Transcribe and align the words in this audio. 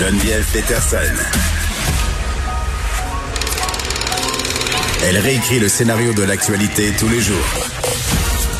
Geneviève 0.00 0.50
Peterson. 0.50 0.96
Elle 5.04 5.18
réécrit 5.18 5.60
le 5.60 5.68
scénario 5.68 6.14
de 6.14 6.22
l'actualité 6.22 6.90
tous 6.98 7.08
les 7.10 7.20
jours. 7.20 7.36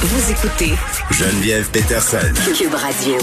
Vous 0.00 0.32
écoutez 0.32 0.74
Geneviève 1.10 1.70
Peterson. 1.70 2.18
Cube 2.54 2.74
Radio. 2.74 3.14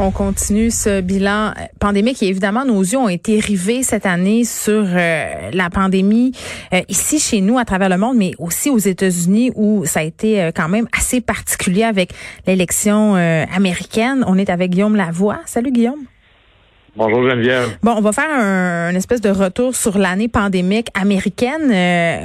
On 0.00 0.10
continue 0.10 0.72
ce 0.72 1.00
bilan 1.00 1.54
pandémique 1.78 2.20
et 2.20 2.26
évidemment 2.26 2.64
nos 2.64 2.80
yeux 2.80 2.98
ont 2.98 3.08
été 3.08 3.38
rivés 3.38 3.84
cette 3.84 4.04
année 4.04 4.42
sur 4.44 4.84
euh, 4.84 5.50
la 5.52 5.70
pandémie 5.70 6.32
euh, 6.74 6.80
ici 6.88 7.20
chez 7.20 7.40
nous 7.42 7.58
à 7.58 7.64
travers 7.64 7.90
le 7.90 7.96
monde 7.96 8.16
mais 8.16 8.32
aussi 8.40 8.70
aux 8.70 8.78
États-Unis 8.78 9.52
où 9.54 9.84
ça 9.86 10.00
a 10.00 10.02
été 10.02 10.42
euh, 10.42 10.50
quand 10.52 10.68
même 10.68 10.88
assez 10.98 11.20
particulier 11.20 11.84
avec 11.84 12.10
l'élection 12.48 13.14
américaine. 13.14 14.24
On 14.26 14.36
est 14.36 14.50
avec 14.50 14.72
Guillaume 14.72 14.96
Lavoie. 14.96 15.38
Salut 15.46 15.70
Guillaume. 15.70 16.06
Bonjour 16.94 17.22
Geneviève. 17.28 17.78
Bon, 17.82 17.94
on 17.96 18.02
va 18.02 18.12
faire 18.12 18.28
un, 18.30 18.90
une 18.90 18.96
espèce 18.96 19.22
de 19.22 19.30
retour 19.30 19.74
sur 19.74 19.96
l'année 19.96 20.28
pandémique 20.28 20.88
américaine, 20.94 21.68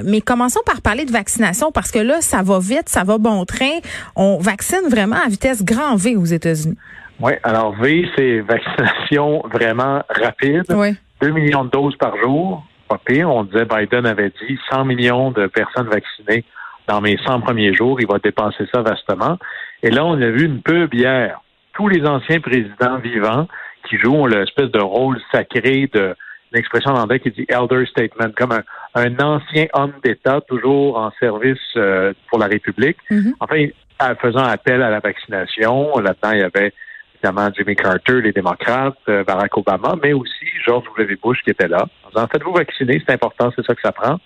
mais 0.03 0.19
commençons 0.19 0.59
par 0.65 0.81
parler 0.81 1.05
de 1.05 1.11
vaccination 1.11 1.71
parce 1.71 1.89
que 1.89 1.99
là, 1.99 2.19
ça 2.19 2.41
va 2.43 2.59
vite, 2.59 2.89
ça 2.89 3.05
va 3.05 3.17
bon 3.17 3.45
train. 3.45 3.79
On 4.17 4.39
vaccine 4.39 4.89
vraiment 4.89 5.15
à 5.15 5.29
vitesse 5.29 5.63
grand 5.63 5.95
V 5.95 6.17
aux 6.17 6.25
États-Unis. 6.25 6.77
Oui, 7.21 7.31
alors 7.43 7.75
V, 7.77 8.09
c'est 8.17 8.41
vaccination 8.41 9.41
vraiment 9.51 10.03
rapide. 10.09 10.65
Oui. 10.69 10.95
2 11.21 11.31
millions 11.31 11.63
de 11.63 11.69
doses 11.69 11.95
par 11.95 12.17
jour. 12.17 12.65
Pas 12.89 12.99
pire. 13.03 13.29
On 13.29 13.45
disait, 13.45 13.65
Biden 13.65 14.05
avait 14.05 14.31
dit 14.47 14.59
100 14.69 14.83
millions 14.85 15.31
de 15.31 15.47
personnes 15.47 15.87
vaccinées 15.87 16.43
dans 16.87 16.99
mes 16.99 17.17
100 17.25 17.41
premiers 17.41 17.73
jours. 17.73 17.99
Il 18.01 18.07
va 18.07 18.19
dépasser 18.19 18.65
ça 18.73 18.81
vastement. 18.81 19.37
Et 19.81 19.91
là, 19.91 20.05
on 20.05 20.21
a 20.21 20.29
vu 20.29 20.45
une 20.45 20.61
pub 20.61 20.93
hier. 20.93 21.41
Tous 21.73 21.87
les 21.87 22.05
anciens 22.05 22.39
présidents 22.39 22.97
vivants 22.99 23.47
qui 23.87 23.97
jouent 23.97 24.27
l'espèce 24.27 24.71
de 24.71 24.79
rôle 24.79 25.19
sacré 25.31 25.89
de 25.93 26.15
l'expression 26.51 26.91
en 26.91 27.01
anglais 27.01 27.19
qui 27.19 27.31
dit 27.31 27.45
elder 27.49 27.85
statement, 27.87 28.31
comme 28.35 28.53
un, 28.95 29.19
ancien 29.19 29.67
homme 29.73 29.93
d'État 30.03 30.41
toujours 30.41 30.97
en 30.97 31.11
service 31.19 31.57
euh, 31.75 32.13
pour 32.29 32.39
la 32.39 32.47
République. 32.47 32.97
Mm-hmm. 33.11 33.33
Enfin, 33.39 34.15
faisant 34.21 34.43
appel 34.43 34.81
à 34.81 34.89
la 34.89 34.99
vaccination. 34.99 35.97
Là-dedans, 35.97 36.31
il 36.31 36.39
y 36.39 36.43
avait 36.43 36.73
évidemment 37.15 37.49
Jimmy 37.55 37.75
Carter, 37.75 38.21
les 38.21 38.31
démocrates, 38.31 38.97
euh, 39.09 39.23
Barack 39.23 39.57
Obama, 39.57 39.95
mais 40.01 40.13
aussi 40.13 40.45
George 40.65 40.85
W. 40.97 41.17
Bush 41.21 41.41
qui 41.43 41.51
était 41.51 41.67
là. 41.67 41.85
En 42.05 42.09
disant, 42.09 42.27
faites-vous 42.31 42.53
vacciner, 42.53 43.01
c'est 43.05 43.13
important, 43.13 43.51
c'est 43.55 43.65
ça 43.65 43.75
que 43.75 43.81
ça 43.81 43.91
prend. 43.91 44.19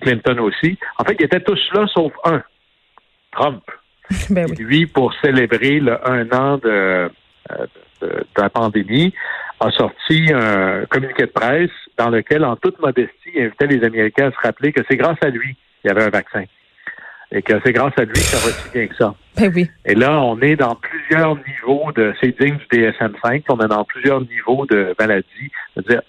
Clinton 0.00 0.38
aussi. 0.38 0.78
En 0.98 1.04
fait, 1.04 1.16
ils 1.18 1.24
étaient 1.24 1.40
tous 1.40 1.60
là, 1.74 1.86
sauf 1.92 2.12
un, 2.24 2.42
Trump. 3.32 3.62
ben 4.30 4.46
oui. 4.48 4.56
Lui, 4.64 4.86
pour 4.86 5.12
célébrer 5.22 5.80
le 5.80 5.98
un 6.08 6.30
an 6.32 6.58
de, 6.58 7.10
de, 7.50 8.06
de, 8.06 8.24
la 8.36 8.50
pandémie, 8.50 9.12
a 9.60 9.70
sorti 9.70 10.32
un 10.32 10.84
communiqué 10.86 11.22
de 11.22 11.30
presse 11.30 11.70
dans 11.96 12.10
lequel, 12.10 12.44
en 12.44 12.56
toute 12.56 12.80
modestie, 12.80 13.12
il 13.34 13.42
invitait 13.42 13.66
les 13.66 13.84
Américains 13.84 14.28
à 14.28 14.32
se 14.32 14.46
rappeler 14.46 14.72
que 14.72 14.82
c'est 14.90 14.96
grâce 14.96 15.18
à 15.22 15.28
lui 15.28 15.56
qu'il 15.80 15.88
y 15.88 15.90
avait 15.90 16.04
un 16.04 16.10
vaccin 16.10 16.44
et 17.32 17.42
que 17.42 17.54
c'est 17.64 17.72
grâce 17.72 17.94
à 17.96 18.04
lui 18.04 18.12
que 18.12 18.20
ça 18.20 18.36
va 18.36 18.52
si 18.52 18.70
bien 18.72 18.86
que 18.86 18.94
ça. 18.94 19.14
Ben 19.36 19.50
oui. 19.54 19.68
Et 19.86 19.94
là, 19.94 20.20
on 20.20 20.38
est 20.40 20.56
dans 20.56 20.74
plusieurs 20.74 21.36
niveaux 21.36 21.90
de, 21.92 22.14
c'est 22.20 22.38
digne 22.38 22.58
du 22.58 22.78
DSM-5, 22.78 23.44
on 23.48 23.58
est 23.60 23.68
dans 23.68 23.84
plusieurs 23.84 24.20
niveaux 24.20 24.66
de 24.66 24.94
maladies. 24.98 25.50
C'est-à-dire, 25.74 26.02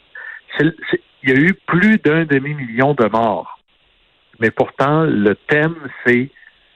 il 0.60 1.30
y 1.30 1.32
a 1.32 1.36
eu 1.36 1.54
plus 1.66 1.98
d'un 2.00 2.26
demi-million 2.26 2.94
de 2.94 3.06
morts. 3.06 3.60
Mais 4.40 4.52
pourtant, 4.52 5.04
le 5.04 5.36
thème, 5.48 5.76
c'est 6.06 6.30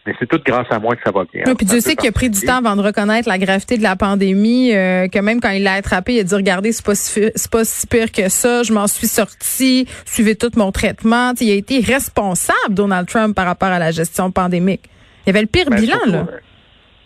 mais 0.07 0.13
c'est 0.19 0.25
tout 0.27 0.39
grâce 0.45 0.65
à 0.71 0.79
moi 0.79 0.95
que 0.95 1.01
ça 1.03 1.11
va 1.11 1.25
bien. 1.31 1.43
Oui, 1.45 1.53
puis 1.55 1.65
Dieu 1.65 1.79
sait 1.81 1.95
qu'il 1.95 2.07
a 2.09 2.11
pris 2.11 2.29
du 2.29 2.39
temps 2.41 2.57
avant 2.57 2.75
de 2.75 2.81
reconnaître 2.81 3.27
la 3.29 3.37
gravité 3.37 3.77
de 3.77 3.83
la 3.83 3.95
pandémie, 3.95 4.73
euh, 4.73 5.07
que 5.09 5.19
même 5.19 5.39
quand 5.41 5.49
il 5.51 5.63
l'a 5.63 5.73
attrapé, 5.73 6.13
il 6.15 6.19
a 6.21 6.23
dit 6.23 6.33
regardez, 6.35 6.71
c'est 6.71 6.85
pas 6.85 6.95
si, 6.95 7.21
pas 7.51 7.65
si 7.65 7.85
pire 7.85 8.11
que 8.11 8.29
ça, 8.29 8.63
je 8.63 8.71
m'en 8.73 8.87
suis 8.87 9.07
sorti, 9.07 9.85
suivez 10.05 10.35
tout 10.35 10.49
mon 10.55 10.71
traitement. 10.71 11.33
il 11.41 11.51
a 11.51 11.55
été 11.55 11.81
responsable, 11.81 12.55
Donald 12.73 13.07
Trump, 13.07 13.35
par 13.35 13.45
rapport 13.45 13.69
à 13.69 13.79
la 13.79 13.91
gestion 13.91 14.31
pandémique. 14.31 14.89
Il 15.25 15.27
y 15.27 15.29
avait 15.31 15.41
le 15.41 15.47
pire 15.47 15.69
Ben, 15.69 15.79
bilan, 15.79 15.97
là. 16.07 16.25
euh, 16.29 16.37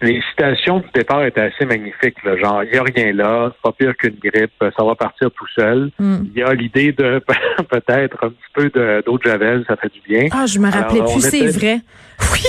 Les 0.03 0.21
citations 0.29 0.79
du 0.79 0.85
départ 0.93 1.23
étaient 1.25 1.41
assez 1.41 1.65
magnifiques. 1.65 2.23
Là, 2.23 2.37
genre, 2.37 2.63
il 2.63 2.71
n'y 2.71 2.77
a 2.77 2.83
rien 2.83 3.13
là, 3.13 3.51
c'est 3.51 3.61
pas 3.61 3.71
pire 3.71 3.95
qu'une 3.97 4.17
grippe, 4.23 4.51
ça 4.59 4.83
va 4.83 4.93
partir 4.95 5.29
tout 5.31 5.47
seul. 5.55 5.89
Hmm. 5.99 6.23
Il 6.33 6.39
y 6.39 6.43
a 6.43 6.53
l'idée 6.53 6.91
de 6.91 7.19
peut-être 7.69 8.17
un 8.23 8.29
petit 8.29 8.51
peu 8.53 8.69
de- 8.69 9.03
d'eau 9.05 9.17
de 9.17 9.23
javel, 9.23 9.63
ça 9.67 9.75
fait 9.75 9.91
du 9.91 10.01
bien. 10.07 10.27
Ah, 10.31 10.45
je 10.45 10.59
me 10.59 10.69
rappelais 10.71 10.99
Alors, 11.01 11.11
plus, 11.13 11.21
c'est 11.21 11.47
vrai. 11.47 11.79
Oui. 12.33 12.39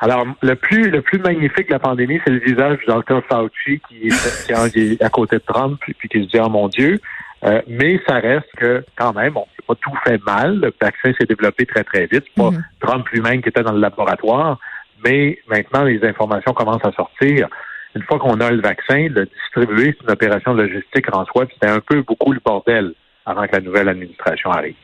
Alors, 0.00 0.26
le 0.42 0.54
plus 0.54 0.90
le 0.90 1.02
plus 1.02 1.18
magnifique 1.18 1.68
de 1.68 1.72
la 1.72 1.78
pandémie, 1.78 2.20
c'est 2.24 2.32
le 2.32 2.38
visage 2.40 2.78
du 2.78 2.86
docteur 2.86 3.22
Fauci 3.28 3.80
qui 3.88 4.08
est, 4.08 4.46
qui 4.72 4.92
est- 4.92 5.02
à 5.02 5.08
côté 5.08 5.36
de 5.36 5.42
Trump 5.46 5.78
puis, 5.80 5.94
puis 5.94 6.08
qui 6.08 6.22
se 6.24 6.28
dit 6.28 6.38
oh 6.42 6.48
mon 6.48 6.68
Dieu. 6.68 7.00
Euh, 7.44 7.60
mais 7.68 8.00
ça 8.08 8.14
reste 8.14 8.48
que 8.56 8.82
quand 8.96 9.12
même, 9.12 9.34
bon, 9.34 9.46
c'est 9.56 9.66
pas 9.66 9.74
tout 9.74 9.92
fait 10.04 10.20
mal. 10.24 10.58
Le 10.58 10.72
vaccin 10.80 11.12
s'est 11.18 11.26
développé 11.26 11.66
très 11.66 11.84
très 11.84 12.06
vite. 12.06 12.24
C'est 12.26 12.42
pas 12.42 12.50
Mhm. 12.50 12.64
Trump 12.80 13.08
lui-même 13.10 13.42
qui 13.42 13.50
était 13.50 13.62
dans 13.62 13.72
le 13.72 13.80
laboratoire, 13.80 14.58
mais 15.04 15.38
maintenant 15.48 15.84
les 15.84 16.02
informations 16.04 16.52
commencent 16.54 16.84
à 16.84 16.92
sortir. 16.92 17.48
Une 17.94 18.02
fois 18.02 18.18
qu'on 18.18 18.40
a 18.40 18.50
le 18.50 18.60
vaccin, 18.60 19.08
le 19.10 19.26
distribuer, 19.26 19.94
c'est 19.98 20.04
une 20.04 20.10
opération 20.12 20.54
logistique 20.54 21.06
en 21.14 21.24
soi. 21.26 21.46
puis 21.46 21.56
C'était 21.60 21.72
un 21.72 21.80
peu 21.80 22.02
beaucoup 22.02 22.32
le 22.32 22.40
bordel 22.44 22.92
avant 23.26 23.46
que 23.46 23.52
la 23.52 23.60
nouvelle 23.60 23.88
administration 23.88 24.50
arrive. 24.50 24.74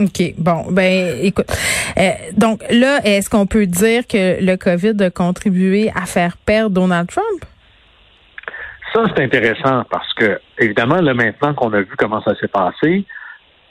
OK. 0.00 0.34
Bon, 0.38 0.64
ben, 0.70 1.18
écoute. 1.22 1.46
Euh, 1.98 2.10
donc, 2.36 2.62
là, 2.70 3.00
est-ce 3.04 3.28
qu'on 3.28 3.46
peut 3.46 3.66
dire 3.66 4.06
que 4.06 4.42
le 4.42 4.56
COVID 4.56 5.02
a 5.04 5.10
contribué 5.10 5.90
à 5.94 6.06
faire 6.06 6.36
perdre 6.38 6.70
Donald 6.70 7.08
Trump? 7.08 7.44
Ça, 8.94 9.04
c'est 9.14 9.22
intéressant 9.22 9.84
parce 9.90 10.12
que, 10.14 10.40
évidemment, 10.58 10.96
là, 10.96 11.14
maintenant 11.14 11.54
qu'on 11.54 11.72
a 11.74 11.80
vu 11.80 11.92
comment 11.98 12.22
ça 12.22 12.34
s'est 12.40 12.48
passé, 12.48 13.04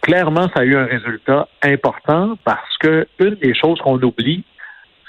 clairement, 0.02 0.48
ça 0.54 0.62
a 0.62 0.64
eu 0.64 0.78
un 0.78 0.86
résultat 0.86 1.48
important 1.64 2.38
parce 2.46 2.78
que 2.78 3.08
une 3.20 3.36
des 3.36 3.56
choses 3.56 3.80
qu'on 3.80 4.02
oublie, 4.02 4.44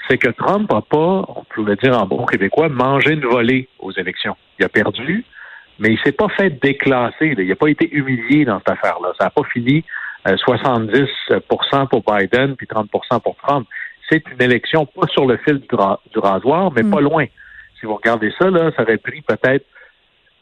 c'est 0.09 0.17
que 0.17 0.29
Trump 0.29 0.71
n'a 0.71 0.81
pas, 0.81 0.97
on 0.97 1.45
le 1.63 1.75
dire 1.75 1.97
en 1.97 2.05
bon 2.05 2.25
québécois, 2.25 2.67
mangé 2.67 3.13
une 3.13 3.25
volée 3.25 3.69
aux 3.79 3.91
élections. 3.91 4.35
Il 4.59 4.65
a 4.65 4.69
perdu, 4.69 5.23
mais 5.79 5.89
il 5.93 5.99
s'est 5.99 6.11
pas 6.11 6.27
fait 6.29 6.49
déclasser. 6.61 7.35
Il 7.37 7.47
n'a 7.47 7.55
pas 7.55 7.69
été 7.69 7.89
humilié 7.93 8.43
dans 8.43 8.57
cette 8.57 8.69
affaire-là. 8.69 9.13
Ça 9.19 9.25
n'a 9.25 9.29
pas 9.29 9.43
fini 9.53 9.85
70% 10.25 11.87
pour 11.87 12.03
Biden 12.03 12.55
puis 12.55 12.67
30% 12.67 13.21
pour 13.21 13.35
Trump. 13.37 13.67
C'est 14.09 14.23
une 14.29 14.41
élection 14.41 14.85
pas 14.85 15.07
sur 15.07 15.25
le 15.25 15.37
fil 15.37 15.59
du, 15.59 15.75
ra- 15.75 15.99
du 16.11 16.19
rasoir, 16.19 16.71
mais 16.71 16.83
Mm. 16.83 16.91
pas 16.91 17.01
loin. 17.01 17.25
Si 17.79 17.85
vous 17.85 17.95
regardez 17.95 18.31
ça, 18.39 18.49
là, 18.49 18.71
ça 18.75 18.83
aurait 18.83 18.97
pris 18.97 19.21
peut-être 19.21 19.65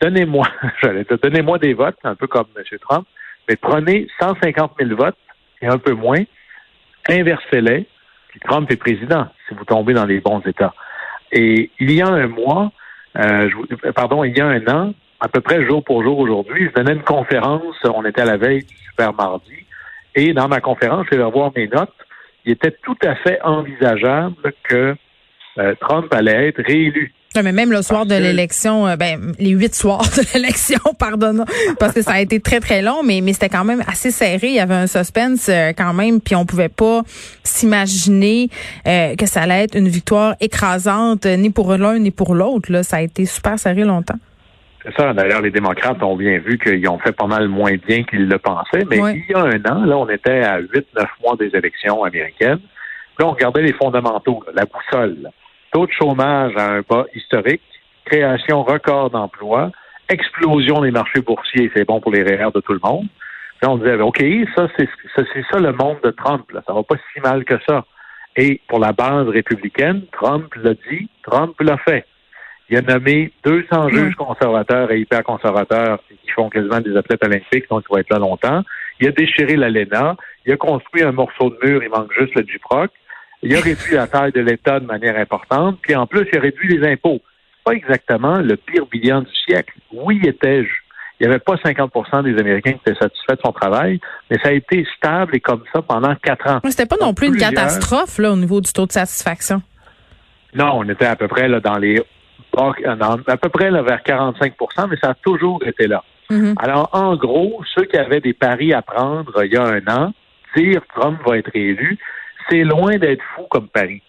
donnez-moi, 0.01 0.47
j'allais 0.81 1.03
dire, 1.03 1.17
donnez-moi 1.21 1.59
des 1.59 1.73
votes, 1.73 1.97
un 2.03 2.15
peu 2.15 2.27
comme 2.27 2.47
M. 2.57 2.63
Trump, 2.81 3.05
mais 3.47 3.55
prenez 3.55 4.07
150 4.19 4.73
000 4.79 4.95
votes 4.95 5.17
et 5.61 5.67
un 5.67 5.77
peu 5.77 5.93
moins, 5.93 6.21
inversez-les, 7.09 7.85
puis 8.29 8.39
Trump 8.41 8.69
est 8.71 8.75
président, 8.77 9.27
si 9.47 9.55
vous 9.55 9.65
tombez 9.65 9.93
dans 9.93 10.05
les 10.05 10.19
bons 10.19 10.41
États. 10.45 10.73
Et 11.31 11.69
il 11.79 11.91
y 11.91 12.01
a 12.01 12.07
un 12.07 12.27
mois, 12.27 12.71
euh, 13.17 13.49
je 13.49 13.55
vous- 13.55 13.65
pardon, 13.93 14.23
il 14.23 14.37
y 14.37 14.41
a 14.41 14.47
un 14.47 14.65
an, 14.67 14.93
à 15.19 15.27
peu 15.27 15.41
près 15.41 15.65
jour 15.65 15.83
pour 15.83 16.03
jour 16.03 16.17
aujourd'hui, 16.19 16.67
je 16.69 16.71
donnais 16.73 16.93
une 16.93 17.03
conférence, 17.03 17.75
on 17.83 18.05
était 18.05 18.21
à 18.21 18.25
la 18.25 18.37
veille 18.37 18.63
du 18.63 18.75
Super 18.77 19.13
Mardi, 19.13 19.65
et 20.15 20.33
dans 20.33 20.47
ma 20.47 20.61
conférence, 20.61 21.05
je 21.11 21.17
vais 21.17 21.23
revoir 21.23 21.51
mes 21.55 21.67
notes, 21.67 21.93
il 22.45 22.53
était 22.53 22.75
tout 22.83 22.97
à 23.05 23.15
fait 23.15 23.39
envisageable 23.43 24.53
que 24.67 24.95
euh, 25.57 25.75
Trump 25.81 26.13
allait 26.13 26.49
être 26.49 26.61
réélu. 26.65 27.13
Non, 27.35 27.43
mais 27.43 27.51
même 27.51 27.71
le 27.71 27.83
soir 27.83 28.07
de 28.07 28.15
que- 28.17 28.21
l'élection, 28.23 28.87
euh, 28.87 28.95
ben 28.95 29.33
les 29.37 29.51
huit 29.51 29.75
soirs 29.75 30.01
de 30.01 30.23
l'élection, 30.33 30.79
pardonne, 30.97 31.45
parce 31.79 31.93
que 31.93 32.01
ça 32.01 32.13
a 32.13 32.21
été 32.21 32.39
très 32.39 32.59
très 32.59 32.81
long, 32.81 33.03
mais 33.03 33.21
mais 33.21 33.33
c'était 33.33 33.49
quand 33.49 33.65
même 33.65 33.83
assez 33.87 34.09
serré. 34.09 34.47
Il 34.47 34.53
y 34.55 34.59
avait 34.59 34.73
un 34.73 34.87
suspense 34.87 35.47
euh, 35.49 35.71
quand 35.77 35.93
même, 35.93 36.21
puis 36.21 36.35
on 36.35 36.45
pouvait 36.47 36.69
pas 36.69 37.03
s'imaginer 37.43 38.49
euh, 38.87 39.15
que 39.15 39.25
ça 39.27 39.41
allait 39.43 39.63
être 39.65 39.75
une 39.77 39.89
victoire 39.89 40.35
écrasante, 40.39 41.25
ni 41.25 41.49
pour 41.51 41.75
l'un 41.77 41.99
ni 41.99 42.09
pour 42.11 42.33
l'autre. 42.33 42.71
Là, 42.71 42.81
ça 42.83 42.97
a 42.97 43.01
été 43.01 43.25
super 43.25 43.59
serré 43.59 43.83
longtemps. 43.83 44.17
C'est 44.83 44.95
ça. 44.95 45.13
D'ailleurs, 45.13 45.41
les 45.41 45.51
démocrates 45.51 46.01
ont 46.03 46.15
bien 46.15 46.39
vu 46.39 46.57
qu'ils 46.57 46.87
ont 46.87 46.99
fait 46.99 47.11
pas 47.11 47.27
mal 47.27 47.47
moins 47.47 47.75
bien 47.75 48.03
qu'ils 48.03 48.27
le 48.27 48.37
pensaient. 48.37 48.85
Mais 48.89 48.97
il 48.97 49.25
y 49.29 49.33
a 49.33 49.39
un 49.39 49.65
an, 49.65 49.85
là, 49.85 49.97
on 49.97 50.09
était 50.09 50.41
à 50.41 50.61
8-9 50.61 50.83
mois 51.21 51.35
des 51.37 51.53
élections 51.53 52.03
américaines. 52.03 52.61
Là, 53.19 53.27
on 53.27 53.31
regardait 53.31 53.61
les 53.61 53.73
fondamentaux, 53.73 54.41
là, 54.47 54.53
la 54.55 54.65
boussole. 54.65 55.29
Taux 55.73 55.85
de 55.85 55.91
chômage 55.91 56.53
à 56.55 56.71
un 56.71 56.81
bas 56.81 57.05
historique, 57.13 57.61
création 58.05 58.63
record 58.63 59.09
d'emplois, 59.09 59.71
explosion 60.07 60.81
des 60.81 60.91
marchés 60.91 61.21
boursiers, 61.21 61.69
c'est 61.75 61.85
bon 61.85 61.99
pour 61.99 62.11
les 62.11 62.23
REER 62.23 62.51
de 62.55 62.61
tout 62.61 62.73
le 62.73 62.79
monde. 62.81 63.07
Là, 63.61 63.69
on 63.69 63.77
disait, 63.77 63.99
OK, 63.99 64.23
ça, 64.55 64.67
c'est 64.77 64.87
ça, 65.15 65.23
c'est 65.33 65.45
ça 65.51 65.59
le 65.59 65.73
monde 65.73 65.97
de 66.03 66.11
Trump. 66.11 66.49
Là. 66.51 66.61
Ça 66.65 66.73
va 66.73 66.83
pas 66.83 66.95
si 67.13 67.19
mal 67.19 67.43
que 67.43 67.55
ça. 67.67 67.85
Et 68.37 68.61
pour 68.69 68.79
la 68.79 68.93
base 68.93 69.27
républicaine, 69.27 70.03
Trump 70.13 70.53
l'a 70.55 70.73
dit, 70.89 71.09
Trump 71.23 71.55
l'a 71.59 71.77
fait. 71.77 72.05
Il 72.69 72.77
a 72.77 72.81
nommé 72.81 73.31
200 73.45 73.89
juges 73.89 74.15
conservateurs 74.15 74.91
et 74.91 74.99
hyper 74.99 75.23
conservateurs 75.23 75.99
qui 76.07 76.31
font 76.31 76.49
quasiment 76.49 76.79
des 76.79 76.95
athlètes 76.95 77.23
olympiques, 77.25 77.67
donc 77.69 77.83
il 77.89 77.93
va 77.93 78.01
être 78.01 78.11
là 78.11 78.19
longtemps. 78.19 78.63
Il 78.99 79.07
a 79.07 79.11
déchiré 79.11 79.55
l'ALENA. 79.55 80.15
Il 80.45 80.53
a 80.53 80.57
construit 80.57 81.03
un 81.03 81.11
morceau 81.11 81.49
de 81.49 81.67
mur, 81.67 81.83
il 81.83 81.89
manque 81.89 82.11
juste 82.17 82.35
le 82.35 82.43
Duproc. 82.43 82.91
Il 83.41 83.55
a 83.55 83.59
réduit 83.59 83.95
la 83.95 84.07
taille 84.07 84.31
de 84.31 84.41
l'État 84.41 84.79
de 84.79 84.85
manière 84.85 85.17
importante. 85.17 85.79
Puis 85.81 85.95
en 85.95 86.05
plus, 86.05 86.27
il 86.31 86.37
a 86.37 86.41
réduit 86.41 86.77
les 86.77 86.87
impôts. 86.87 87.21
Pas 87.63 87.71
exactement 87.71 88.37
le 88.37 88.55
pire 88.57 88.85
bilan 88.85 89.21
du 89.21 89.33
siècle. 89.47 89.73
Oui, 89.91 90.21
était-je. 90.23 90.69
Il 91.19 91.27
n'y 91.27 91.33
avait 91.33 91.39
pas 91.39 91.55
50% 91.55 92.23
des 92.23 92.39
Américains 92.39 92.73
qui 92.73 92.89
étaient 92.89 92.99
satisfaits 92.99 93.35
de 93.35 93.41
son 93.43 93.51
travail, 93.51 93.99
mais 94.29 94.37
ça 94.41 94.49
a 94.49 94.51
été 94.53 94.85
stable 94.95 95.35
et 95.35 95.39
comme 95.39 95.63
ça 95.73 95.81
pendant 95.81 96.15
quatre 96.15 96.47
ans. 96.49 96.59
C'était 96.69 96.85
pas 96.85 96.95
non 97.01 97.13
plus 97.13 97.27
une 97.27 97.37
catastrophe 97.37 98.19
là, 98.19 98.31
au 98.31 98.37
niveau 98.37 98.61
du 98.61 98.71
taux 98.71 98.85
de 98.85 98.91
satisfaction. 98.91 99.61
Non, 100.53 100.71
on 100.75 100.89
était 100.89 101.05
à 101.05 101.15
peu 101.15 101.27
près 101.27 101.49
là, 101.49 101.59
dans 101.59 101.77
les 101.77 102.01
à 102.59 103.37
peu 103.37 103.49
près 103.49 103.71
là, 103.71 103.81
vers 103.81 104.01
45% 104.01 104.89
mais 104.89 104.97
ça 105.01 105.11
a 105.11 105.13
toujours 105.13 105.61
été 105.65 105.87
là. 105.87 106.03
Mm-hmm. 106.29 106.53
Alors, 106.57 106.89
en 106.93 107.15
gros, 107.15 107.61
ceux 107.73 107.85
qui 107.85 107.97
avaient 107.97 108.21
des 108.21 108.33
paris 108.33 108.73
à 108.73 108.81
prendre 108.81 109.43
il 109.43 109.51
y 109.51 109.57
a 109.57 109.63
un 109.63 109.87
an, 109.87 110.13
dire 110.55 110.81
Trump 110.95 111.19
va 111.25 111.37
être 111.37 111.49
élu, 111.55 111.97
c'est 112.49 112.63
loin 112.63 112.97
d'être 112.97 113.23
fou 113.35 113.43
comme 113.49 113.67
pari. 113.67 114.01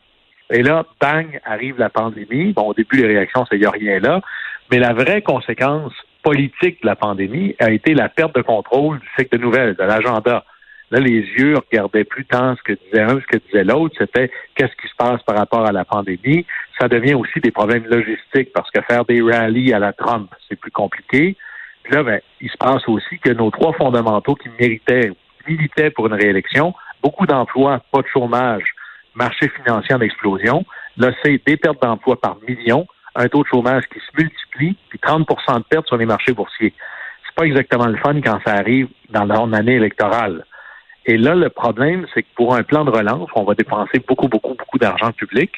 Et 0.50 0.62
là, 0.62 0.85
bang, 1.00 1.41
arrive 1.44 1.79
la 1.79 1.91
pandémie. 1.91 2.52
Bon, 2.52 2.62
au 2.62 2.75
début, 2.75 2.97
les 2.97 3.06
réactions, 3.06 3.47
c'est 3.49 3.56
il 3.56 3.61
n'y 3.61 3.67
a 3.67 3.70
rien 3.70 4.00
là. 4.00 4.20
Mais 4.70 4.79
la 4.79 4.93
vraie 4.93 5.23
conséquence 5.23 5.93
politique 6.23 6.82
de 6.82 6.87
la 6.87 6.97
pandémie 6.97 7.55
a 7.61 7.70
été 7.70 7.94
la 7.94 8.08
perte 8.08 8.35
de 8.35 8.43
contrôle 8.43 8.99
du 8.99 9.06
cycle 9.17 9.38
de 9.38 9.43
nouvelles, 9.43 9.75
de 9.75 9.85
l'agenda. 9.85 10.44
Là, 10.90 10.98
les 10.98 11.20
yeux 11.20 11.54
regardaient 11.56 12.04
plus 12.04 12.25
tant 12.25 12.56
ce 12.56 12.62
que 12.62 12.72
disait 12.72 13.02
un, 13.02 13.20
ce 13.20 13.26
que 13.26 13.38
disait 13.46 13.62
l'autre. 13.62 13.94
C'était 13.98 14.31
qu'est-ce 14.56 14.75
qui 14.81 14.88
se 14.88 14.96
passe 14.96 15.22
par 15.22 15.37
rapport 15.37 15.64
à 15.64 15.72
la 15.72 15.84
pandémie? 15.84 16.44
Ça 16.81 16.88
devient 16.88 17.14
aussi 17.14 17.38
des 17.40 17.52
problèmes 17.52 17.87
logistiques 17.87 18.52
parce 18.52 18.70
que 18.70 18.81
faire 18.82 19.04
des 19.04 19.22
rallyes 19.22 19.72
à 19.72 19.78
la 19.78 19.92
Trump, 19.92 20.31
c'est 20.48 20.56
plus 20.56 20.72
compliqué. 20.72 21.37
Puis 21.84 21.94
là, 21.94 22.02
ben, 22.02 22.20
il 22.40 22.50
se 22.50 22.56
passe 22.56 22.88
aussi 22.88 23.19
que 23.20 23.31
nos 23.31 23.50
trois 23.50 23.72
fondamentaux 23.75 24.34
qui 24.34 24.48
méritaient, 24.58 25.12
militaient 25.46 25.90
pour 25.90 26.08
une 26.08 26.14
réélection, 26.14 26.75
beaucoup 27.02 27.26
d'emplois, 27.26 27.81
pas 27.92 28.02
de 28.02 28.08
chômage, 28.08 28.75
marché 29.14 29.48
financier 29.48 29.94
en 29.94 30.00
explosion. 30.00 30.64
Là, 30.96 31.12
c'est 31.22 31.40
des 31.46 31.56
pertes 31.56 31.81
d'emplois 31.82 32.20
par 32.20 32.37
millions, 32.48 32.87
un 33.14 33.28
taux 33.28 33.42
de 33.42 33.48
chômage 33.48 33.84
qui 33.92 34.00
se 34.00 34.20
multiplie, 34.20 34.76
puis 34.88 34.98
30% 35.02 35.58
de 35.58 35.64
pertes 35.64 35.87
sur 35.87 35.96
les 35.96 36.06
marchés 36.06 36.32
boursiers. 36.32 36.75
C'est 37.26 37.34
pas 37.37 37.44
exactement 37.44 37.87
le 37.87 37.96
fun 37.98 38.20
quand 38.20 38.40
ça 38.44 38.54
arrive 38.54 38.88
dans 39.10 39.25
l'année 39.25 39.75
électorale. 39.75 40.44
Et 41.06 41.17
là, 41.17 41.35
le 41.35 41.49
problème, 41.49 42.06
c'est 42.14 42.23
que 42.23 42.29
pour 42.35 42.55
un 42.55 42.62
plan 42.62 42.85
de 42.85 42.91
relance, 42.91 43.29
on 43.35 43.44
va 43.44 43.55
dépenser 43.55 44.00
beaucoup, 44.06 44.29
beaucoup, 44.29 44.55
beaucoup 44.55 44.79
d'argent 44.79 45.12
public. 45.12 45.50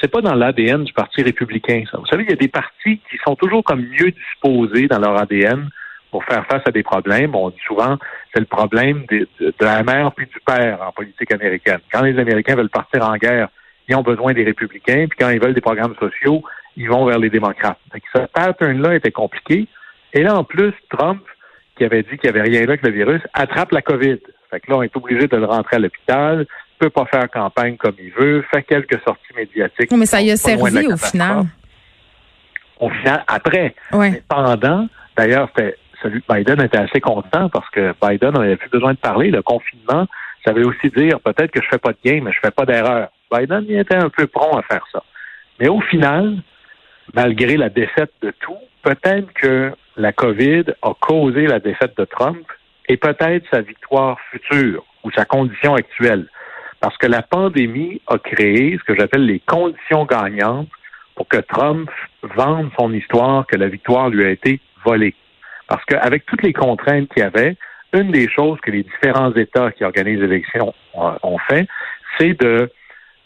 C'est 0.00 0.10
pas 0.10 0.20
dans 0.20 0.34
l'ADN 0.34 0.84
du 0.84 0.92
Parti 0.92 1.22
républicain, 1.22 1.84
ça. 1.90 1.98
Vous 1.98 2.06
savez, 2.06 2.24
il 2.24 2.30
y 2.30 2.32
a 2.32 2.36
des 2.36 2.48
partis 2.48 3.00
qui 3.10 3.18
sont 3.24 3.36
toujours 3.36 3.62
comme 3.64 3.82
mieux 3.82 4.10
disposés 4.10 4.88
dans 4.88 4.98
leur 4.98 5.16
ADN 5.16 5.68
pour 6.10 6.24
faire 6.24 6.44
face 6.46 6.62
à 6.66 6.70
des 6.70 6.82
problèmes. 6.82 7.34
On 7.34 7.50
dit 7.50 7.60
souvent, 7.66 7.98
c'est 8.32 8.40
le 8.40 8.46
problème 8.46 9.06
de, 9.10 9.26
la 9.60 9.82
mère 9.82 10.12
puis 10.12 10.26
du 10.26 10.40
père 10.44 10.82
en 10.82 10.92
politique 10.92 11.32
américaine. 11.32 11.80
Quand 11.92 12.02
les 12.02 12.18
Américains 12.18 12.54
veulent 12.54 12.68
partir 12.68 13.08
en 13.08 13.16
guerre, 13.16 13.48
ils 13.88 13.96
ont 13.96 14.02
besoin 14.02 14.32
des 14.32 14.44
républicains, 14.44 15.06
puis 15.08 15.18
quand 15.18 15.30
ils 15.30 15.40
veulent 15.40 15.54
des 15.54 15.60
programmes 15.60 15.94
sociaux, 15.98 16.42
ils 16.76 16.88
vont 16.88 17.04
vers 17.06 17.18
les 17.18 17.30
démocrates. 17.30 17.78
Donc, 17.92 18.02
ce 18.14 18.22
pattern-là 18.32 18.94
était 18.94 19.10
compliqué. 19.10 19.66
Et 20.12 20.22
là, 20.22 20.36
en 20.36 20.44
plus, 20.44 20.72
Trump, 20.90 21.22
qui 21.76 21.84
avait 21.84 22.02
dit 22.02 22.18
qu'il 22.18 22.30
n'y 22.30 22.38
avait 22.38 22.48
rien 22.48 22.60
là 22.60 22.74
avec 22.74 22.82
le 22.82 22.90
virus, 22.90 23.20
attrape 23.32 23.72
la 23.72 23.82
COVID. 23.82 24.18
Fait 24.52 24.60
que 24.60 24.70
là, 24.70 24.76
on 24.78 24.82
est 24.82 24.94
obligé 24.94 25.26
de 25.26 25.36
le 25.36 25.46
rentrer 25.46 25.76
à 25.76 25.78
l'hôpital, 25.78 26.46
peut 26.78 26.90
pas 26.90 27.06
faire 27.06 27.30
campagne 27.30 27.76
comme 27.76 27.94
il 27.98 28.10
veut, 28.10 28.44
fait 28.52 28.62
quelques 28.64 29.00
sorties 29.02 29.32
médiatiques. 29.34 29.90
mais 29.92 30.04
ça 30.04 30.20
y 30.20 30.30
a 30.30 30.36
servi 30.36 30.86
au 30.86 30.96
final. 30.96 31.44
Au 32.78 32.90
final, 32.90 33.24
après. 33.28 33.74
Mais 33.92 34.22
pendant, 34.28 34.88
d'ailleurs, 35.16 35.48
celui 36.02 36.20
de 36.20 36.34
Biden 36.34 36.60
était 36.60 36.78
assez 36.78 37.00
content 37.00 37.48
parce 37.48 37.70
que 37.70 37.94
Biden 38.02 38.32
n'avait 38.32 38.56
plus 38.56 38.68
besoin 38.68 38.92
de 38.92 38.98
parler. 38.98 39.30
Le 39.30 39.42
confinement, 39.42 40.06
ça 40.44 40.52
veut 40.52 40.66
aussi 40.66 40.90
dire 40.90 41.20
peut-être 41.20 41.52
que 41.52 41.62
je 41.62 41.68
fais 41.70 41.78
pas 41.78 41.92
de 41.92 41.98
gain, 42.04 42.20
mais 42.24 42.32
je 42.32 42.40
fais 42.40 42.50
pas 42.50 42.66
d'erreur. 42.66 43.08
Biden 43.32 43.64
il 43.68 43.78
était 43.78 43.94
un 43.94 44.10
peu 44.10 44.26
prompt 44.26 44.58
à 44.58 44.62
faire 44.62 44.84
ça. 44.92 45.04
Mais 45.60 45.68
au 45.68 45.80
final, 45.80 46.42
malgré 47.14 47.56
la 47.56 47.68
défaite 47.68 48.12
de 48.20 48.32
tout, 48.40 48.58
peut-être 48.82 49.32
que 49.34 49.72
la 49.96 50.12
COVID 50.12 50.64
a 50.82 50.92
causé 50.98 51.46
la 51.46 51.60
défaite 51.60 51.96
de 51.96 52.04
Trump 52.04 52.44
et 52.88 52.96
peut-être 52.96 53.44
sa 53.50 53.60
victoire 53.60 54.18
future 54.30 54.84
ou 55.04 55.10
sa 55.12 55.24
condition 55.24 55.74
actuelle. 55.74 56.26
Parce 56.80 56.96
que 56.96 57.06
la 57.06 57.22
pandémie 57.22 58.00
a 58.08 58.18
créé 58.18 58.76
ce 58.78 58.84
que 58.84 58.98
j'appelle 58.98 59.26
les 59.26 59.40
conditions 59.40 60.04
gagnantes 60.04 60.68
pour 61.14 61.28
que 61.28 61.38
Trump 61.38 61.90
vende 62.22 62.70
son 62.78 62.92
histoire 62.92 63.46
que 63.46 63.56
la 63.56 63.68
victoire 63.68 64.08
lui 64.08 64.24
a 64.24 64.30
été 64.30 64.60
volée. 64.84 65.14
Parce 65.68 65.84
qu'avec 65.84 66.26
toutes 66.26 66.42
les 66.42 66.52
contraintes 66.52 67.08
qu'il 67.10 67.22
y 67.22 67.26
avait, 67.26 67.56
une 67.92 68.10
des 68.10 68.28
choses 68.28 68.58
que 68.60 68.70
les 68.70 68.82
différents 68.82 69.32
États 69.34 69.70
qui 69.72 69.84
organisent 69.84 70.20
l'élection 70.20 70.74
ont 70.94 71.38
fait, 71.48 71.66
c'est 72.18 72.40
de 72.40 72.70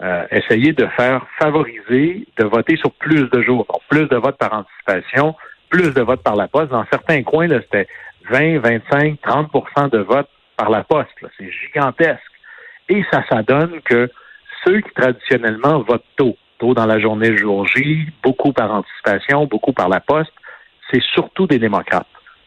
euh, 0.03 0.27
essayer 0.31 0.73
de 0.73 0.87
faire 0.89 1.27
favoriser 1.39 2.27
de 2.37 2.45
voter 2.45 2.77
sur 2.77 2.93
plus 2.93 3.31
de 3.31 3.43
jours, 3.43 3.67
donc 3.67 3.81
plus 3.89 4.07
de 4.09 4.17
votes 4.17 4.37
par 4.37 4.53
anticipation, 4.53 5.35
plus 5.71 5.95
de 5.95 6.03
votes 6.03 6.23
par 6.23 6.37
la 6.37 6.49
poste. 6.49 6.71
Dans 6.71 6.85
certains 6.91 7.23
coins, 7.23 7.49
c'était 7.49 7.89
20, 8.31 8.59
25, 8.59 9.19
30% 9.21 9.91
de 9.91 9.99
votes 9.99 10.29
par 10.57 10.71
la 10.71 10.85
poste. 10.85 11.11
C'est 11.39 11.51
gigantesque. 11.51 12.21
Et 12.89 13.05
ça, 13.11 13.25
ça 13.29 13.43
donne 13.43 13.81
que 13.85 14.11
ceux 14.65 14.81
qui 14.81 14.91
traditionnellement 14.95 15.81
votent 15.81 16.05
tôt, 16.17 16.37
tôt 16.59 16.75
dans 16.75 16.87
la 16.87 16.99
journée 16.99 17.37
jour 17.37 17.67
J, 17.67 18.07
beaucoup 18.23 18.53
par 18.53 18.73
anticipation, 18.73 19.47
beaucoup 19.47 19.73
par 19.73 19.89
la 19.89 20.01
poste, 20.01 20.33
c'est 20.91 21.03
surtout 21.03 21.47
des 21.47 21.59
démocrates. 21.59 22.07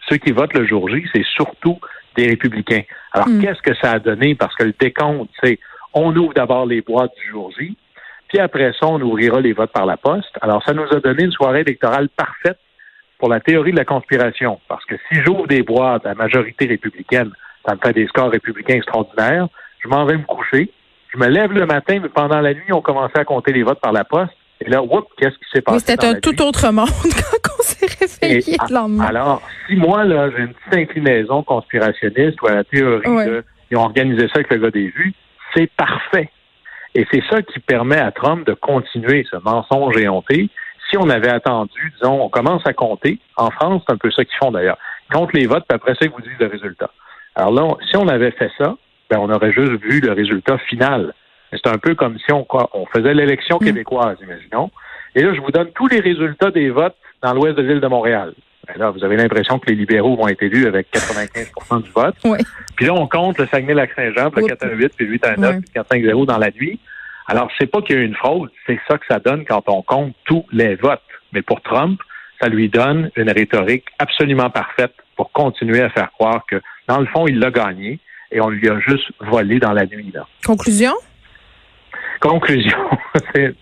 Ceux 0.10 0.18
qui 0.18 0.32
votent 0.32 0.54
le 0.54 0.66
jour 0.66 0.90
J, 0.90 1.06
c'est 1.14 1.26
surtout 1.26 1.80
des 2.16 2.28
républicains. 2.28 2.84
Alors, 3.14 3.28
hmm. 3.28 3.42
qu'est-ce 3.42 3.62
que 3.62 3.76
ça 3.76 3.92
a 3.92 4.00
donné? 4.00 4.36
Parce 4.36 4.56
que 4.56 4.64
le 4.64 4.74
décompte, 4.80 5.30
c'est 5.44 5.60
on 5.94 6.16
ouvre 6.16 6.34
d'abord 6.34 6.66
les 6.66 6.82
boîtes 6.82 7.14
du 7.16 7.30
jour 7.30 7.52
J, 7.58 7.76
puis 8.28 8.40
après 8.40 8.72
ça, 8.80 8.88
on 8.88 9.02
ouvrira 9.02 9.42
les 9.42 9.54
votes 9.54 9.72
par 9.72 9.86
la 9.86 9.98
poste. 9.98 10.38
Alors, 10.42 10.64
ça 10.64 10.74
nous 10.74 10.88
a 10.92 11.00
donné 11.00 11.24
une 11.24 11.32
soirée 11.32 11.62
électorale 11.62 12.10
parfaite 12.10 12.60
pour 13.20 13.30
la 13.30 13.40
théorie 13.40 13.72
de 13.72 13.78
la 13.78 13.86
conspiration. 13.86 14.60
Parce 14.68 14.84
que 14.86 14.96
si 15.08 15.22
j'ouvre 15.22 15.46
des 15.46 15.62
boîtes 15.62 16.06
à 16.06 16.16
majorité 16.16 16.66
républicaine, 16.66 17.32
ça 17.68 17.76
me 17.76 17.80
fait 17.80 17.94
des 17.94 18.08
scores 18.08 18.32
républicains 18.32 18.76
extraordinaires, 18.76 19.48
je 19.84 19.88
m'en 19.88 20.06
vais 20.06 20.18
me 20.18 20.24
coucher. 20.24 20.72
Je 21.14 21.18
me 21.18 21.28
lève 21.28 21.52
le 21.52 21.66
matin, 21.66 22.00
mais 22.02 22.10
pendant 22.10 22.40
la 22.40 22.54
nuit, 22.54 22.72
on 22.72 22.82
commençait 22.82 23.20
à 23.20 23.26
compter 23.26 23.52
les 23.52 23.64
votes 23.64 23.82
par 23.82 23.92
la 23.92 24.04
poste. 24.04 24.32
Et 24.62 24.70
là, 24.70 24.84
whoop, 24.84 25.08
qu'est-ce 25.18 25.36
qui 25.36 25.46
s'est 25.54 25.62
passé? 25.62 25.78
Oui, 25.78 25.84
c'était 25.86 26.06
un 26.06 26.20
tout 26.20 26.42
autre 26.42 26.70
monde 26.72 26.88
quand 27.44 27.54
on 27.60 27.64
s'est 27.64 27.88
réveillé 28.00 28.58
le 28.68 28.74
lendemain. 28.74 29.06
Alors, 29.06 29.42
si 29.68 29.76
moi, 29.76 30.04
là, 30.04 30.30
j'ai 30.32 30.44
une 30.44 30.54
petite 30.54 30.90
inclinaison 30.90 31.44
conspirationniste 31.44 32.42
ou 32.42 32.48
à 32.48 32.56
la 32.56 32.64
théorie 32.64 33.26
de, 33.26 33.44
ils 33.72 33.78
ont 33.78 33.84
organisé 33.84 34.28
ça 34.28 34.34
avec 34.36 34.52
le 34.52 34.58
gars 34.58 34.72
des 34.72 34.90
vues, 34.90 35.14
c'est 35.56 35.70
parfait. 35.72 36.30
Et 36.96 37.06
c'est 37.12 37.24
ça 37.30 37.42
qui 37.42 37.60
permet 37.60 38.00
à 38.00 38.12
Trump 38.12 38.46
de 38.46 38.54
continuer 38.54 39.26
ce 39.30 39.38
mensonge 39.38 39.96
éhonté 39.98 40.50
si 40.90 40.98
on 40.98 41.10
avait 41.10 41.30
attendu, 41.30 41.94
disons, 42.00 42.24
on 42.24 42.30
commence 42.30 42.66
à 42.66 42.74
compter, 42.74 43.20
en 43.38 43.52
France, 43.52 43.84
c'est 43.88 43.94
un 43.94 43.98
peu 43.98 44.12
ça 44.12 44.24
qu'ils 44.24 44.38
font 44.38 44.52
d'ailleurs, 44.52 44.78
ils 45.10 45.14
comptent 45.14 45.34
les 45.34 45.46
votes, 45.46 45.66
puis 45.68 45.76
après 45.76 45.94
ça, 45.94 46.00
ils 46.02 46.12
vous 46.12 46.22
disent 46.22 46.40
le 46.40 46.48
résultat. 46.48 46.90
Alors 47.36 47.52
là, 47.52 47.76
si 47.90 47.98
on 47.98 48.08
avait 48.08 48.32
fait 48.32 48.52
ça, 48.58 48.76
ben, 49.10 49.20
on 49.20 49.30
aurait 49.30 49.52
juste 49.52 49.82
vu 49.82 50.02
le 50.02 50.12
résultat 50.12 50.58
final. 50.70 51.14
C'est 51.52 51.68
un 51.68 51.78
peu 51.78 51.96
comme 51.96 52.18
si 52.20 52.32
on, 52.32 52.46
on 52.74 52.86
faisait 52.88 53.14
l'élection 53.14 53.58
mm. 53.60 53.66
québécoise, 53.66 54.18
imaginons. 54.22 54.70
Et 55.16 55.24
là, 55.24 55.34
je 55.34 55.42
vous 55.42 55.52
donne 55.52 55.72
tous 55.72 55.88
les 55.88 56.00
résultats 56.00 56.52
des 56.52 56.70
votes 56.70 56.96
dans 57.22 57.34
l'ouest 57.34 57.58
de 57.58 57.64
l'île 57.64 57.80
de 57.80 57.88
Montréal. 57.88 58.34
Ben 58.68 58.78
là, 58.78 58.92
vous 58.92 59.04
avez 59.04 59.16
l'impression 59.18 59.58
que 59.58 59.68
les 59.70 59.76
libéraux 59.76 60.16
vont 60.16 60.28
être 60.28 60.44
élus 60.44 60.68
avec 60.68 60.88
95% 60.94 61.82
du 61.82 61.90
vote. 61.90 62.16
Puis 62.76 62.86
là, 62.86 62.94
on 62.94 63.08
compte 63.08 63.40
le 63.40 63.48
Saguenay-Lac-Saint-Jean, 63.48 64.30
le 64.36 64.48
4 64.48 64.66
à 64.66 64.70
8, 64.70 64.92
puis 64.96 65.06
8 65.08 65.26
à 65.26 65.38
9, 65.38 65.56
puis 65.62 65.70
4 65.74 65.88
5 65.92 66.04
0 66.04 66.26
dans 66.26 66.38
la 66.38 66.52
nuit. 66.52 66.80
Alors, 67.30 67.48
c'est 67.60 67.68
pas 67.68 67.84
qu'il 67.84 67.96
y 67.96 68.00
a 68.00 68.02
eu 68.02 68.06
une 68.06 68.16
fraude, 68.16 68.50
c'est 68.66 68.80
ça 68.88 68.98
que 68.98 69.06
ça 69.08 69.20
donne 69.20 69.46
quand 69.46 69.64
on 69.68 69.84
compte 69.84 70.16
tous 70.26 70.46
les 70.52 70.76
votes. 70.76 71.00
Mais 71.32 71.44
pour 71.44 71.62
Trump, 71.62 72.02
ça 72.42 72.50
lui 72.50 72.70
donne 72.70 73.12
une 73.16 73.30
rhétorique 73.30 73.86
absolument 74.00 74.50
parfaite 74.50 74.94
pour 75.16 75.32
continuer 75.32 75.80
à 75.82 75.92
faire 75.92 76.12
croire 76.12 76.44
que, 76.50 76.60
dans 76.88 77.00
le 77.00 77.06
fond, 77.06 77.28
il 77.28 77.38
l'a 77.38 77.52
gagné 77.52 78.00
et 78.32 78.42
on 78.42 78.50
lui 78.50 78.68
a 78.68 78.80
juste 78.80 79.12
volé 79.20 79.60
dans 79.60 79.74
la 79.74 79.86
nuit. 79.86 80.12
Là. 80.12 80.26
Conclusion? 80.44 80.94
Conclusion. 82.20 82.80
c'est 83.36 83.54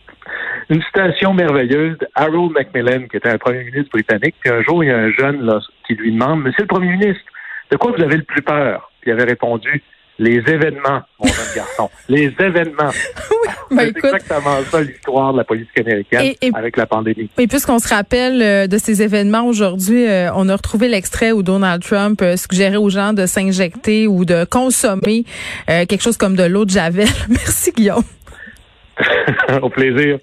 une 0.70 0.82
citation 0.84 1.34
merveilleuse 1.34 1.98
de 1.98 2.08
Harold 2.16 2.52
Macmillan, 2.52 3.08
qui 3.10 3.18
était 3.18 3.30
un 3.30 3.38
premier 3.38 3.66
ministre 3.66 3.90
britannique. 3.92 4.36
Puis 4.40 4.50
un 4.50 4.62
jour, 4.62 4.82
il 4.82 4.88
y 4.88 4.94
a 4.94 4.98
un 4.98 5.12
jeune 5.12 5.42
là, 5.42 5.60
qui 5.86 5.96
lui 5.96 6.14
demande, 6.14 6.44
Monsieur 6.44 6.64
le 6.64 6.68
premier 6.68 6.92
ministre, 6.92 7.24
de 7.70 7.76
quoi 7.76 7.92
vous 7.92 8.02
avez 8.02 8.16
le 8.16 8.24
plus 8.24 8.42
peur? 8.42 8.90
Puis 9.02 9.12
il 9.12 9.14
avait 9.14 9.30
répondu, 9.30 9.84
les 10.20 10.38
événements, 10.38 11.02
mon 11.20 11.28
jeune 11.28 11.56
garçon. 11.56 11.90
Les 12.08 12.34
événements. 12.40 12.92
ben 13.72 13.92
c'est 13.94 14.06
exactement 14.06 14.60
ça 14.70 14.82
l'histoire 14.82 15.34
de 15.34 15.38
la 15.38 15.44
politique 15.44 15.80
américaine 15.80 16.34
avec 16.54 16.78
la 16.78 16.86
pandémie. 16.86 17.30
Et 17.38 17.48
puisqu'on 17.48 17.80
se 17.80 17.88
rappelle 17.88 18.42
euh, 18.42 18.68
de 18.68 18.78
ces 18.78 19.02
événements 19.02 19.46
aujourd'hui, 19.46 20.08
euh, 20.08 20.32
on 20.34 20.50
a 20.50 20.56
retrouvé 20.56 20.88
l'extrait 20.88 21.32
où 21.32 21.44
Donald 21.44 21.84
Trump 21.84 22.22
euh, 22.22 22.38
suggérait 22.38 22.78
aux 22.78 22.90
gens 22.90 23.14
de 23.14 23.26
s'injecter 23.26 24.08
ou 24.08 24.26
de 24.26 24.46
consommer 24.46 25.26
quelque 25.68 26.02
chose 26.02 26.18
comme 26.18 26.36
de 26.36 26.44
l'eau 26.44 26.66
de 26.66 26.70
Javel. 26.70 27.08
Merci 27.30 27.72
Guillaume. 27.72 28.04
Au 29.62 29.70
plaisir. 29.70 30.20